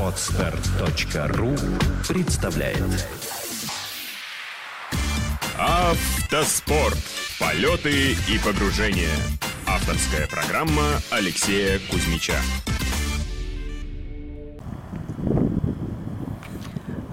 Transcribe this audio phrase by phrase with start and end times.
[0.00, 1.48] Отстар.ру
[2.08, 3.06] представляет
[5.58, 6.96] Автоспорт.
[7.38, 9.10] Полеты и погружения.
[9.66, 12.36] Авторская программа Алексея Кузьмича.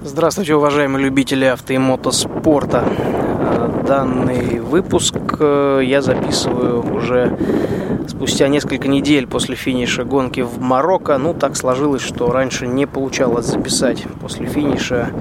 [0.02, 2.86] Здравствуйте, уважаемые любители авто и мотоспорта.
[2.88, 7.38] Э, Данный выпуск э, я записываю уже
[8.07, 11.17] спустя несколько недель после финиша гонки в Марокко.
[11.17, 14.04] Ну, так сложилось, что раньше не получалось записать.
[14.21, 15.11] После финиша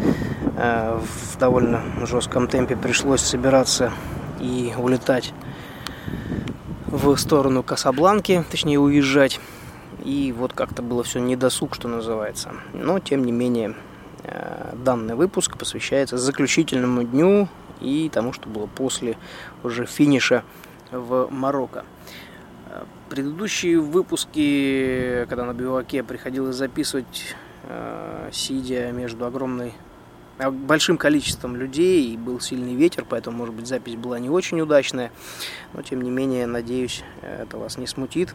[0.56, 3.92] э, в довольно жестком темпе пришлось собираться
[4.40, 5.32] и улетать
[6.86, 9.40] в сторону Касабланки, точнее уезжать.
[10.04, 12.52] И вот как-то было все недосуг, что называется.
[12.72, 13.74] Но, тем не менее,
[14.22, 17.48] э, данный выпуск посвящается заключительному дню
[17.80, 19.16] и тому, что было после
[19.64, 20.44] уже финиша
[20.92, 21.84] в Марокко.
[22.76, 29.72] Э, Предыдущие выпуски, когда на биваке приходилось записывать, э, сидя между огромной
[30.38, 34.60] а, большим количеством людей и был сильный ветер, поэтому, может быть, запись была не очень
[34.60, 35.12] удачная.
[35.72, 38.34] Но, тем не менее, надеюсь, это вас не смутит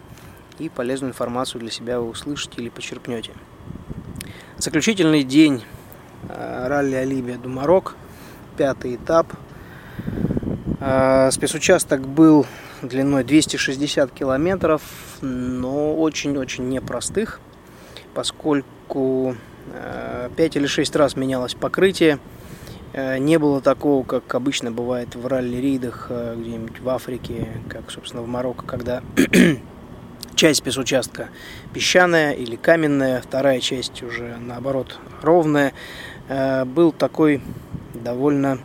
[0.58, 3.32] и полезную информацию для себя вы услышите или почерпнете.
[4.58, 5.64] Заключительный день
[6.30, 7.96] э, ралли Алибия Думарок,
[8.58, 9.34] пятый этап.
[10.80, 12.46] Э, Спецучасток был
[12.82, 14.82] длиной 260 километров,
[15.22, 17.40] но очень-очень непростых,
[18.14, 19.36] поскольку
[20.36, 22.20] 5 или 6 раз менялось покрытие.
[22.94, 28.24] Э, Не было такого, как обычно бывает в ралли-ридах э, где-нибудь в Африке, как, собственно,
[28.24, 29.02] в Марокко, когда
[30.36, 31.30] часть спецучастка
[31.74, 35.74] песчаная или каменная, вторая часть уже, наоборот, ровная.
[36.28, 37.42] Э, Был такой
[37.94, 38.59] довольно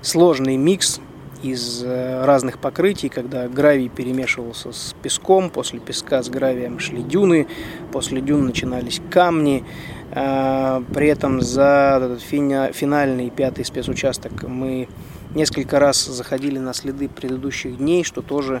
[0.00, 1.00] сложный микс
[1.42, 7.46] из э, разных покрытий, когда гравий перемешивался с песком, после песка с гравием шли дюны,
[7.92, 9.64] после дюн начинались камни.
[10.12, 14.88] Э, При этом за этот финальный пятый спецучасток мы
[15.34, 18.60] несколько раз заходили на следы предыдущих дней, что тоже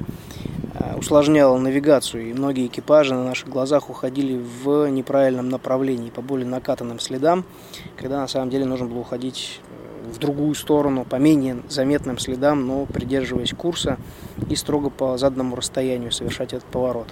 [0.74, 6.46] э, усложняло навигацию, и многие экипажи на наших глазах уходили в неправильном направлении, по более
[6.48, 7.44] накатанным следам,
[7.96, 12.66] когда на самом деле нужно было уходить э, в другую сторону, по менее заметным следам,
[12.66, 13.98] но придерживаясь курса
[14.48, 17.08] и строго по заданному расстоянию совершать этот поворот.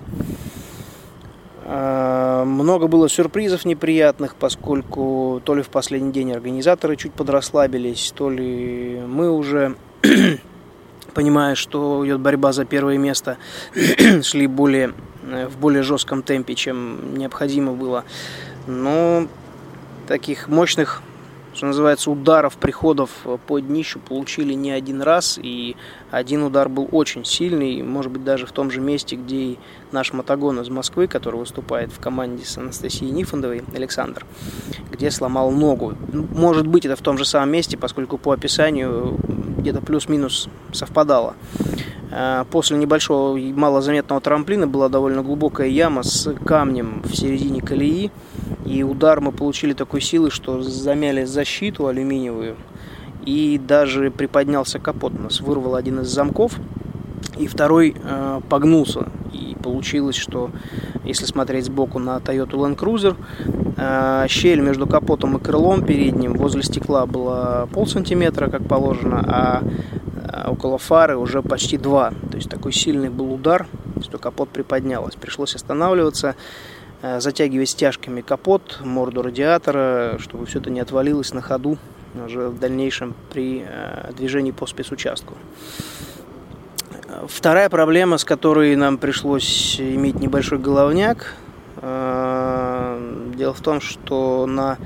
[1.65, 8.29] Э, Много было сюрпризов неприятных, поскольку то ли в последний день организаторы чуть подрасслабились, то
[8.29, 9.77] ли мы уже,
[11.15, 13.37] понимая, что идет борьба за первое место,
[14.23, 18.05] шли более, э, в более жестком темпе, чем необходимо было.
[18.67, 19.29] Но
[20.09, 21.03] таких мощных
[21.55, 23.11] что называется, ударов, приходов
[23.47, 25.77] по днищу получили не один раз, и
[26.11, 29.59] один удар был очень сильный, может быть, даже в том же месте, где и
[29.93, 34.25] наш Мотогон из Москвы, который выступает в команде с Анастасией Нифондовой, Александр,
[34.91, 35.95] где сломал ногу.
[36.13, 39.19] Может быть, это в том же самом месте, поскольку по описанию
[39.59, 41.35] где-то плюс-минус совпадало.
[42.11, 48.11] Э, После небольшого и малозаметного трамплина была довольно глубокая яма с камнем в середине колеи,
[48.71, 52.55] и удар мы получили такой силы, что замяли защиту алюминиевую,
[53.27, 55.13] и даже приподнялся капот.
[55.19, 56.53] У нас вырвал один из замков,
[57.37, 59.09] и второй э, погнулся.
[59.33, 60.51] И получилось, что
[61.05, 63.17] если смотреть сбоку на Toyota Land Cruiser,
[63.77, 69.63] э, щель между капотом и крылом передним возле стекла была пол сантиметра, как положено, а
[69.65, 72.13] э, около фары уже почти два.
[72.31, 73.67] То есть такой сильный был удар,
[74.01, 75.17] что капот приподнялось.
[75.17, 76.37] Пришлось останавливаться,
[77.03, 81.79] э, затягивать стяжками капот, морду радиатора, чтобы все это не отвалилось на ходу
[82.15, 85.35] уже в дальнейшем при э, движении по спецучастку.
[87.27, 91.35] Вторая проблема, с которой нам пришлось иметь небольшой головняк,
[91.77, 94.79] э, дело в том, что на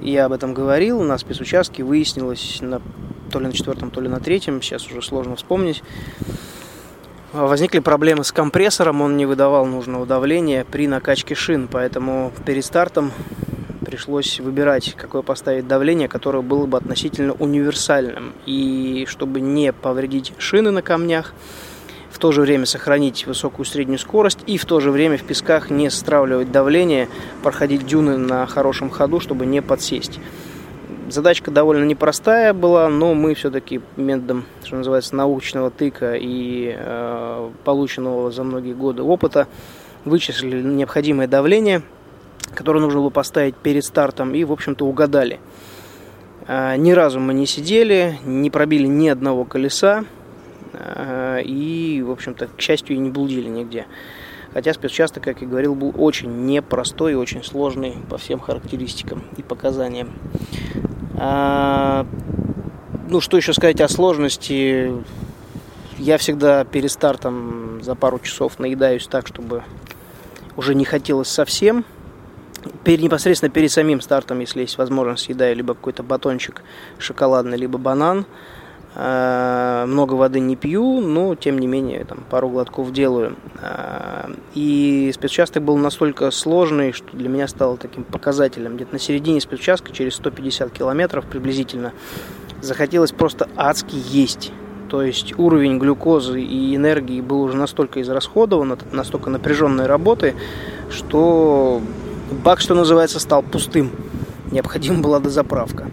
[0.00, 2.80] я об этом говорил, на спецучастке выяснилось на,
[3.30, 5.82] то ли на четвертом, то ли на третьем, сейчас уже сложно вспомнить,
[7.32, 13.12] возникли проблемы с компрессором, он не выдавал нужного давления при накачке шин, поэтому перед стартом
[13.84, 18.32] пришлось выбирать, какое поставить давление, которое было бы относительно универсальным.
[18.46, 21.34] И чтобы не повредить шины на камнях,
[22.10, 25.70] в то же время сохранить высокую среднюю скорость и в то же время в песках
[25.70, 27.08] не стравливать давление,
[27.42, 30.20] проходить дюны на хорошем ходу, чтобы не подсесть.
[31.12, 38.30] Задачка довольно непростая была, но мы все-таки методом, что называется, научного тыка и э, полученного
[38.30, 39.46] за многие годы опыта
[40.06, 41.82] вычислили необходимое давление,
[42.54, 45.38] которое нужно было поставить перед стартом, и, в общем-то, угадали.
[46.48, 50.06] Э, ни разу мы не сидели, не пробили ни одного колеса,
[50.72, 53.84] э, и, в общем-то, к счастью, и не блудили нигде.
[54.54, 59.42] Хотя спецучасток, как я говорил, был очень непростой и очень сложный по всем характеристикам и
[59.42, 60.08] показаниям.
[61.24, 62.04] А,
[63.08, 64.92] ну, что еще сказать о сложности?
[65.96, 69.62] Я всегда перед стартом за пару часов наедаюсь так, чтобы
[70.56, 71.84] уже не хотелось совсем.
[72.82, 76.62] Перед, непосредственно перед самим стартом, если есть возможность, съедаю либо какой-то батончик
[76.98, 78.26] шоколадный, либо банан.
[78.94, 83.36] Э, много воды не пью, но тем не менее там, пару глотков делаю.
[83.60, 88.76] Э, и спецучасток был настолько сложный, что для меня стало таким показателем.
[88.76, 91.92] Где-то на середине спецучастка, через 150 километров приблизительно,
[92.60, 94.52] захотелось просто адски есть.
[94.90, 100.34] То есть уровень глюкозы и энергии был уже настолько израсходован от настолько напряженной работы,
[100.90, 101.80] что
[102.44, 103.90] бак, что называется, стал пустым.
[104.50, 105.86] Необходима была дозаправка.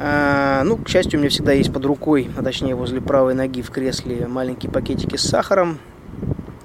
[0.00, 3.62] А, ну, к счастью, у меня всегда есть под рукой, а точнее возле правой ноги
[3.62, 5.78] в кресле маленькие пакетики с сахаром.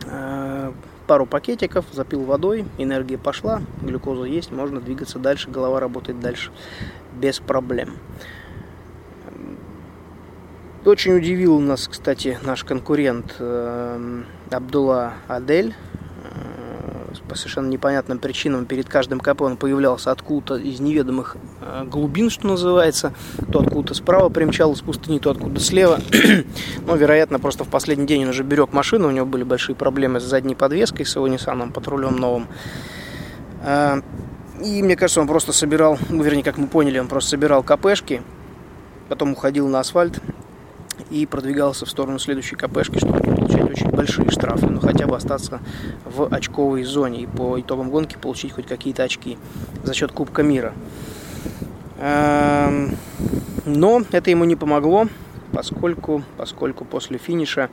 [0.05, 0.71] А,
[1.07, 6.51] пару пакетиков, запил водой, энергия пошла, глюкоза есть, можно двигаться дальше, голова работает дальше
[7.19, 7.97] без проблем.
[10.85, 15.73] Очень удивил нас, кстати, наш конкурент э, Абдулла Адель
[17.33, 22.45] по совершенно непонятным причинам перед каждым КП он появлялся откуда-то из неведомых э, глубин, что
[22.45, 23.11] называется.
[23.51, 25.99] То откуда-то справа примчал из пустыни, то откуда слева.
[26.85, 30.19] Но, вероятно, просто в последний день он уже берег машину, у него были большие проблемы
[30.19, 32.47] с задней подвеской, с его Nissan патрулем новым.
[33.63, 34.01] Э,
[34.63, 38.21] и мне кажется, он просто собирал, ну, вернее, как мы поняли, он просто собирал КПшки,
[39.09, 40.21] потом уходил на асфальт
[41.13, 45.59] и продвигался в сторону следующей КПшки, чтобы получать очень большие штрафы, но хотя бы остаться
[46.05, 49.37] в очковой зоне и по итогам гонки получить хоть какие-то очки
[49.83, 50.73] за счет Кубка мира.
[51.99, 52.97] Эм,
[53.65, 55.07] но это ему не помогло,
[55.51, 57.69] поскольку, поскольку после финиша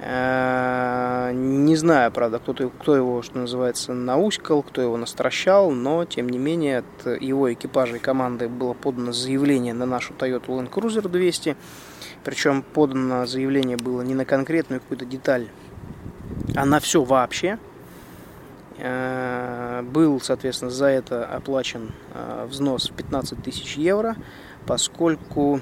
[0.00, 6.28] э, не знаю, правда, кто, кто его, что называется, науськал, кто его настращал, но, тем
[6.28, 11.08] не менее, от его экипажа и команды было подано заявление на нашу Toyota Land Cruiser
[11.08, 11.56] 200,
[12.26, 15.46] причем подано заявление было не на конкретную какую-то деталь,
[16.56, 17.56] а на все вообще.
[18.78, 24.16] Э, был, соответственно, за это оплачен э, взнос в 15 тысяч евро,
[24.66, 25.60] поскольку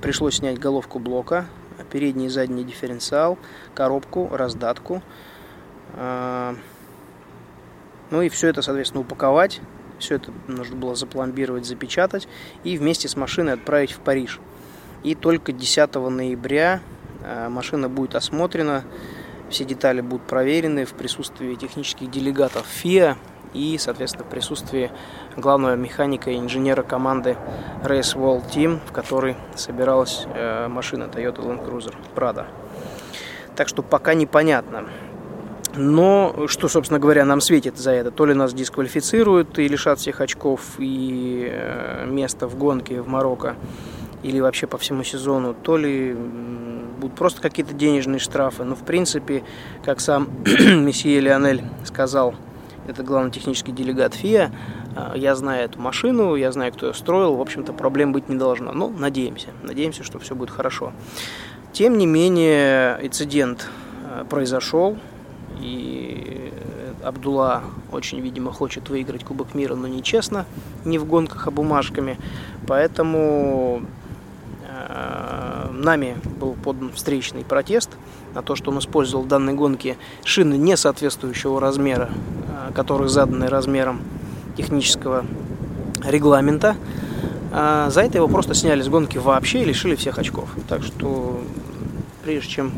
[0.00, 1.44] пришлось снять головку блока,
[1.92, 3.38] передний и задний дифференциал,
[3.74, 5.02] коробку, раздатку.
[5.96, 6.54] Э,
[8.10, 9.60] ну и все это, соответственно, упаковать.
[9.98, 12.26] Все это нужно было запломбировать, запечатать
[12.64, 14.40] и вместе с машиной отправить в Париж.
[15.02, 16.80] И только 10 ноября
[17.22, 18.84] э, машина будет осмотрена,
[19.48, 23.16] все детали будут проверены в присутствии технических делегатов ФИА
[23.54, 24.90] и, соответственно, в присутствии
[25.36, 27.36] главного механика и инженера команды
[27.82, 32.46] Race World Team, в которой собиралась э, машина Toyota Land Cruiser Prado.
[33.56, 34.86] Так что пока непонятно.
[35.74, 38.10] Но что, собственно говоря, нам светит за это?
[38.10, 43.56] То ли нас дисквалифицируют и лишат всех очков и э, места в гонке в Марокко,
[44.22, 46.14] или вообще по всему сезону, то ли
[47.00, 48.64] будут просто какие-то денежные штрафы.
[48.64, 49.42] Но, в принципе,
[49.84, 52.34] как сам месье Леонель сказал,
[52.86, 54.52] это главный технический делегат ФИА,
[54.96, 58.36] а, я знаю эту машину, я знаю, кто ее строил, в общем-то, проблем быть не
[58.36, 58.72] должно.
[58.72, 60.92] Но надеемся, надеемся, что все будет хорошо.
[61.72, 63.68] Тем не менее, инцидент
[64.04, 64.98] а, произошел,
[65.58, 66.52] и
[67.02, 67.62] Абдулла
[67.92, 70.44] очень, видимо, хочет выиграть Кубок мира, но нечестно,
[70.84, 72.18] не в гонках, а бумажками.
[72.66, 73.99] Поэтому Э,
[75.80, 77.90] нами был подан встречный протест
[78.34, 82.10] на то, что он использовал в данной гонке шины не соответствующего размера,
[82.68, 84.00] э, которые заданы размером
[84.56, 85.24] технического
[86.04, 86.76] регламента.
[87.52, 90.50] А за это его просто сняли с гонки вообще и лишили всех очков.
[90.68, 91.40] Так что
[92.24, 92.72] прежде чем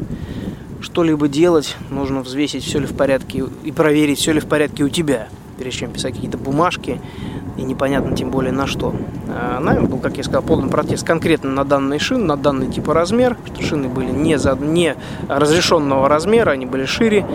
[0.81, 4.89] что-либо делать, нужно взвесить, все ли в порядке и проверить, все ли в порядке у
[4.89, 5.29] тебя,
[5.59, 7.01] прежде чем писать какие-то бумажки,
[7.57, 8.95] и непонятно тем более на что.
[9.29, 12.95] А, нами был, как я сказал, подан протест конкретно на данный шин, на данный типа
[12.95, 14.97] размер, что шины были не, за, не
[15.29, 17.27] разрешенного размера, они были шире.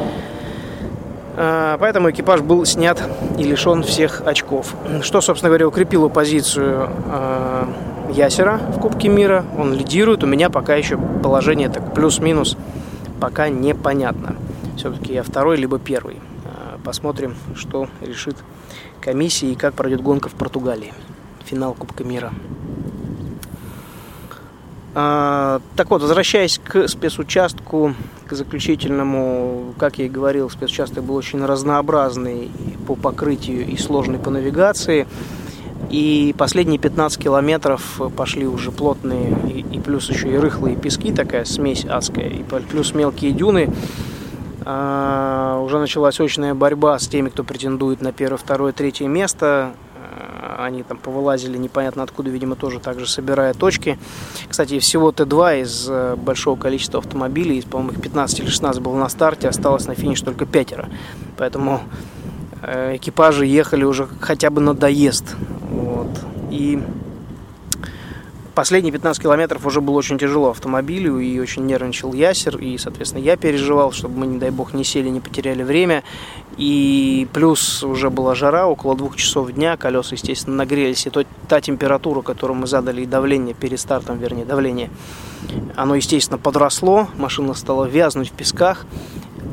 [1.35, 3.01] А, поэтому экипаж был снят
[3.37, 4.73] и лишен всех очков.
[5.01, 7.69] Что, собственно говоря, укрепило позицию а,
[8.11, 9.45] Ясера в Кубке мира.
[9.57, 10.23] Он лидирует.
[10.23, 12.57] У меня пока еще положение так плюс-минус
[13.19, 14.35] пока непонятно.
[14.77, 16.17] Все-таки я второй либо первый.
[16.83, 18.37] Посмотрим, что решит
[19.01, 20.93] комиссии и как пройдет гонка в Португалии.
[21.45, 22.33] Финал Кубка мира.
[24.99, 27.93] А, так вот, возвращаясь к спецучастку,
[28.25, 32.49] к заключительному, как я и говорил, спецучасток был очень разнообразный
[32.87, 35.07] по покрытию и сложный по навигации.
[35.91, 41.45] И последние 15 километров пошли уже плотные и, и плюс еще и рыхлые пески, такая
[41.45, 43.71] смесь адская, и плюс мелкие дюны.
[44.69, 49.71] А, уже началась очная борьба с теми, кто претендует на первое, второе, третье место.
[49.95, 53.97] А, они там повылазили непонятно откуда, видимо, тоже так же собирая точки.
[54.49, 58.97] Кстати, всего Т2 из э, большого количества автомобилей, из, по-моему, их 15 или 16 было
[58.97, 60.89] на старте, осталось на финиш только пятеро.
[61.37, 61.79] Поэтому
[62.61, 65.37] э, экипажи ехали уже хотя бы на доезд.
[65.71, 66.09] Вот.
[66.51, 66.83] И
[68.57, 73.37] последние 15 километров уже было очень тяжело автомобилю, и очень нервничал Ясер, и, соответственно, я
[73.37, 76.03] переживал, чтобы мы, не дай бог, не сели, не потеряли время.
[76.57, 81.61] И плюс уже была жара, около двух часов дня, колеса, естественно, нагрелись, и то, та
[81.61, 84.89] температура, которую мы задали, и давление перед стартом, вернее, давление,
[85.75, 88.87] оно, естественно, подросло, машина стала вязнуть в песках,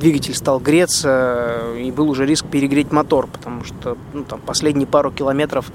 [0.01, 5.13] двигатель стал греться, и был уже риск перегреть мотор, потому что ну, там, последние пару
[5.13, 5.71] километров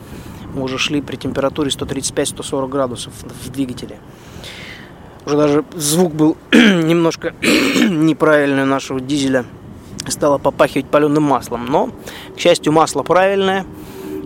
[0.54, 3.14] мы уже шли при температуре 135-140 градусов
[3.44, 3.98] в двигателе.
[5.26, 9.46] Уже даже звук был немножко неправильный нашего дизеля.
[10.08, 11.66] Стало попахивать паленым маслом.
[11.68, 11.92] Но,
[12.36, 13.66] к счастью, масло правильное.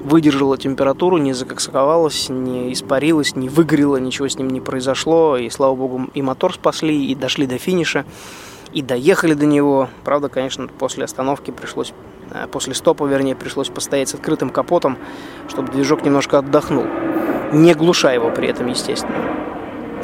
[0.04, 5.38] Выдержало температуру, не закоксовалось, не испарилось, не выгорело, ничего с ним не произошло.
[5.38, 8.06] И, слава богу, и мотор спасли, и дошли до финиша,
[8.74, 9.90] и доехали до него.
[10.04, 11.94] Правда, конечно, после остановки пришлось
[12.34, 14.98] Э, после стопа, вернее, пришлось постоять с открытым капотом,
[15.48, 16.86] чтобы движок немножко отдохнул.
[17.52, 19.16] Не глушая его при этом, естественно.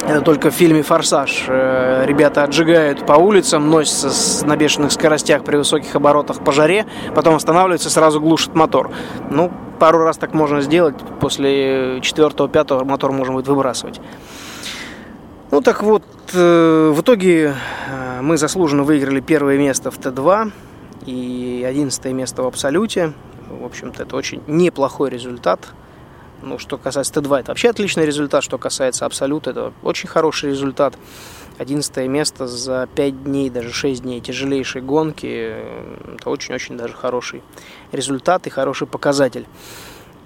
[0.02, 1.44] Это только в фильме «Форсаж».
[1.48, 7.34] Э, ребята отжигают по улицам, носятся на бешеных скоростях при высоких оборотах по жаре, потом
[7.34, 8.90] останавливаются сразу глушат мотор.
[9.30, 14.00] Ну, пару раз так можно сделать, после четвертого, пятого мотор можно будет выбрасывать.
[15.50, 17.54] Ну так вот, э, в итоге
[18.22, 20.52] мы заслуженно выиграли первое место в Т2
[21.06, 23.12] и 11 место в абсолюте.
[23.48, 25.68] В общем-то, это очень неплохой результат.
[26.42, 28.42] Ну, что касается Т2, это вообще отличный результат.
[28.42, 30.96] Что касается абсолюта, это очень хороший результат.
[31.58, 35.26] 11 место за 5 дней, даже 6 дней тяжелейшей гонки.
[36.14, 37.42] Это очень-очень даже хороший
[37.92, 39.46] результат и хороший показатель.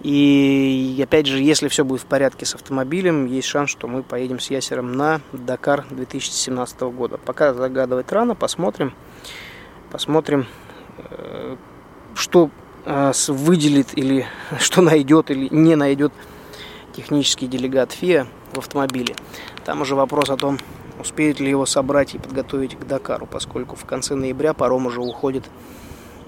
[0.04, 4.38] И опять же, если все будет в порядке с автомобилем, есть шанс, что мы поедем
[4.38, 7.18] с Ясером на Дакар 2017 года.
[7.18, 8.94] Пока загадывать рано, посмотрим.
[9.90, 10.46] Посмотрим,
[11.11, 11.56] Э,
[12.14, 12.50] что
[12.84, 14.26] э, выделит или
[14.58, 16.12] что найдет или не найдет
[16.92, 19.16] технический делегат ФИА в автомобиле.
[19.64, 20.58] Там уже вопрос о том,
[21.00, 25.44] успеют ли его собрать и подготовить к Дакару, поскольку в конце ноября паром уже уходит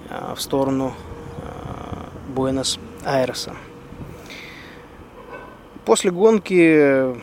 [0.09, 0.93] э, в сторону
[2.35, 2.79] Буэнос-Айреса.
[5.85, 7.15] После гонки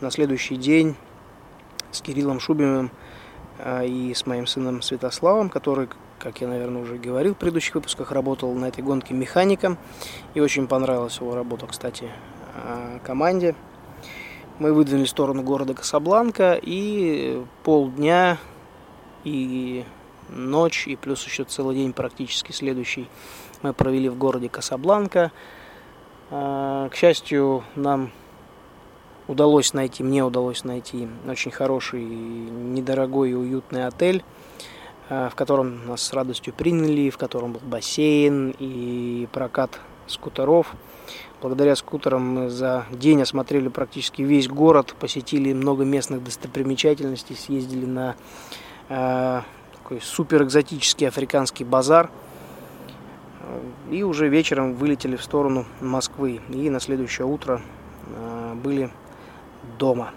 [0.00, 0.96] на следующий день
[1.92, 2.90] с Кириллом Шубиным
[3.84, 8.52] и с моим сыном Святославом, который как я, наверное, уже говорил в предыдущих выпусках, работал
[8.54, 9.76] на этой гонке механиком.
[10.34, 12.08] И очень понравилась его работа, кстати,
[12.54, 13.56] а, команде.
[14.60, 18.38] Мы выдвинули в сторону города Касабланка и полдня
[19.24, 19.84] и
[20.34, 23.08] ночь, и плюс еще целый день практически следующий
[23.62, 25.32] мы провели в городе Касабланка.
[26.30, 28.10] А, к счастью, нам
[29.28, 34.24] удалось найти, мне удалось найти очень хороший, недорогой и уютный отель
[35.12, 40.72] Э, в котором нас с радостью приняли, в котором был бассейн и прокат скутеров.
[41.42, 48.16] Благодаря скутерам мы за день осмотрели практически весь город, посетили много местных достопримечательностей, съездили на
[48.88, 49.40] э,
[49.92, 52.10] такой супер экзотический африканский базар.
[53.90, 56.40] И уже вечером вылетели в сторону Москвы.
[56.48, 57.60] И на следующее утро
[58.06, 58.90] э, были
[59.78, 60.12] дома.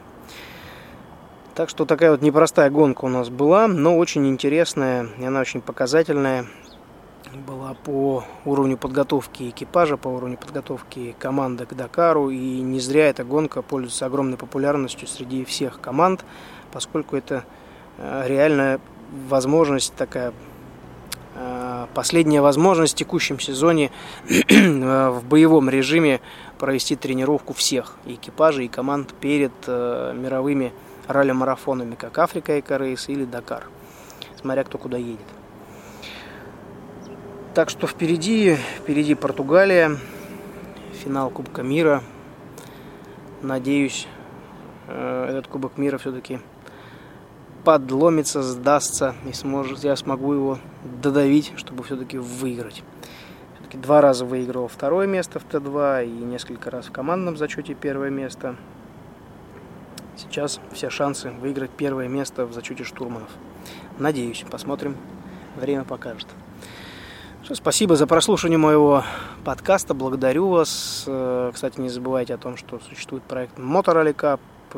[1.55, 5.61] Так что такая вот непростая гонка у нас была, но очень интересная, и она очень
[5.61, 6.45] показательная
[7.47, 12.29] была по уровню подготовки экипажа, по уровню подготовки команды к Дакару.
[12.29, 16.23] И не зря эта гонка пользуется огромной популярностью среди всех команд,
[16.71, 17.43] поскольку это
[17.97, 18.79] э, реальная
[19.27, 20.33] возможность такая
[21.35, 23.91] э, последняя возможность в текущем сезоне
[24.29, 26.21] э, в боевом режиме
[26.57, 30.71] провести тренировку всех и экипажей, и команд перед мировыми
[31.07, 33.65] ралли-марафонами, как Африка Эко-рейс или Дакар,
[34.39, 35.25] смотря кто куда едет.
[37.53, 39.97] Так что впереди, впереди Португалия,
[41.03, 42.03] финал Кубка мира.
[43.41, 44.07] Надеюсь,
[44.87, 46.39] этот Кубок мира все-таки
[47.65, 50.59] подломится, сдастся и сможет, я смогу его
[51.01, 52.83] додавить, чтобы все-таки выиграть.
[53.55, 58.11] Все-таки два раза выигрывал второе место в Т2 и несколько раз в командном зачете первое
[58.11, 58.55] место.
[60.15, 63.29] Сейчас все шансы выиграть первое место в зачете штурманов.
[63.97, 64.95] Надеюсь, посмотрим,
[65.57, 66.27] время покажет.
[67.43, 69.03] Что, спасибо за прослушивание моего
[69.43, 71.03] подкаста, благодарю вас.
[71.07, 74.13] Э, кстати, не забывайте о том, что существует проект Motorrally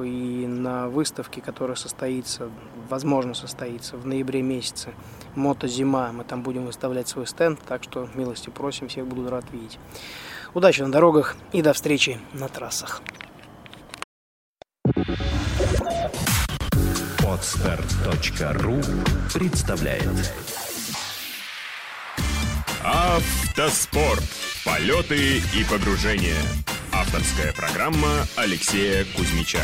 [0.03, 2.49] И на выставке, которая состоится,
[2.89, 4.93] возможно, состоится в ноябре месяце,
[5.35, 6.11] мотозима.
[6.11, 9.79] Мы там будем выставлять свой стенд, так что милости просим, всех буду рад видеть.
[10.53, 13.01] Удачи на дорогах и до встречи на трассах.
[17.23, 18.81] Отстар.ру
[19.33, 20.33] представляет
[22.83, 24.23] Автоспорт.
[24.63, 26.35] Полеты и погружения.
[26.99, 29.61] Авторская программа Алексея Кузьмича.